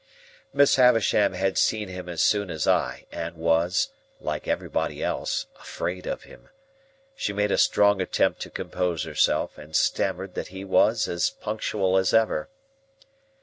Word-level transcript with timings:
Miss 0.51 0.77
Havisham 0.77 1.33
had 1.33 1.59
seen 1.59 1.87
him 1.87 2.09
as 2.09 2.23
soon 2.23 2.49
as 2.49 2.65
I, 2.65 3.05
and 3.11 3.35
was 3.35 3.89
(like 4.19 4.47
everybody 4.47 5.03
else) 5.03 5.45
afraid 5.59 6.07
of 6.07 6.23
him. 6.23 6.49
She 7.15 7.33
made 7.33 7.51
a 7.51 7.57
strong 7.59 8.01
attempt 8.01 8.39
to 8.41 8.49
compose 8.49 9.03
herself, 9.03 9.59
and 9.59 9.75
stammered 9.75 10.33
that 10.33 10.47
he 10.47 10.65
was 10.65 11.07
as 11.07 11.29
punctual 11.29 11.97
as 11.97 12.15
ever. 12.15 12.49